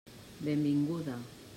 Benvinguda. 0.45 1.15